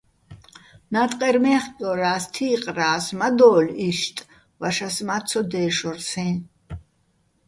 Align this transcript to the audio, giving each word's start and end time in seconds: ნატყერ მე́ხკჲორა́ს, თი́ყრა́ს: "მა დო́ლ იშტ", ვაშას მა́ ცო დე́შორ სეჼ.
ნატყერ 0.93 1.35
მე́ხკჲორა́ს, 1.43 2.23
თი́ყრა́ს: 2.33 3.05
"მა 3.19 3.27
დო́ლ 3.37 3.65
იშტ", 3.87 4.15
ვაშას 4.59 4.97
მა́ 5.07 5.21
ცო 5.27 5.41
დე́შორ 5.51 5.97
სეჼ. 6.09 6.27